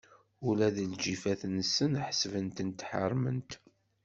Ula 0.47 0.67
d 0.75 0.77
lǧifat-nsen, 0.91 1.93
ḥesbet-tent 2.05 2.85
ḥeṛṛment. 2.89 3.51